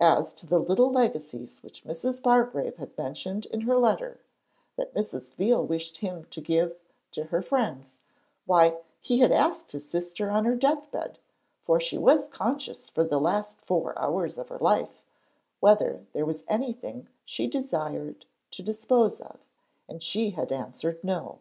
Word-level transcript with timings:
As 0.00 0.32
to 0.32 0.46
the 0.46 0.58
little 0.58 0.90
legacies 0.90 1.62
which 1.62 1.84
Mrs. 1.84 2.22
Bargrave 2.22 2.76
had 2.78 2.96
mentioned 2.96 3.44
in 3.44 3.60
her 3.60 3.76
letter 3.76 4.18
that 4.76 4.94
Mrs. 4.94 5.34
Veal 5.34 5.62
wished 5.62 5.98
him 5.98 6.24
to 6.30 6.40
give 6.40 6.74
to 7.12 7.24
her 7.24 7.42
friends, 7.42 7.98
why, 8.46 8.78
he 8.98 9.18
had 9.18 9.30
asked 9.30 9.72
his 9.72 9.86
sister 9.86 10.30
on 10.30 10.46
her 10.46 10.56
death 10.56 10.90
bed 10.90 11.18
for 11.60 11.78
she 11.78 11.98
was 11.98 12.28
conscious 12.28 12.88
for 12.88 13.04
the 13.04 13.20
last 13.20 13.60
four 13.60 13.92
hours 13.98 14.38
of 14.38 14.48
her 14.48 14.58
life 14.58 15.02
whether 15.60 16.06
there 16.14 16.24
was 16.24 16.44
anything 16.48 17.10
she 17.26 17.46
desired 17.46 18.24
to 18.52 18.62
dispose 18.62 19.20
of, 19.20 19.38
and 19.86 20.02
she 20.02 20.30
had 20.30 20.50
answered 20.50 21.04
no. 21.04 21.40